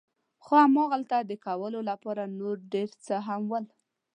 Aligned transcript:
خو 0.43 0.53
همالته 0.63 1.17
د 1.23 1.31
کولو 1.45 1.79
لپاره 1.89 2.23
نور 2.39 2.55
ډېر 2.73 2.89
څه 3.05 3.15
هم 3.27 3.41
ول. 3.51 3.65